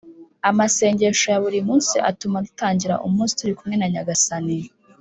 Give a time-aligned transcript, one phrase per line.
[0.49, 4.57] Amasengesho ya buri munsi atuma dutangira umunsi turi kumwe na nyagasani